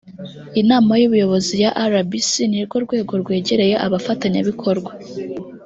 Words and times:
inama 0.61 0.91
y 1.01 1.05
ubuyobozi 1.07 1.53
ya 1.63 1.71
rbc 1.91 2.31
ni 2.51 2.59
rwo 2.65 2.77
rwego 2.85 3.13
rwegereye 3.21 3.75
abafatanya 3.85 4.39
bikorwa 4.49 4.91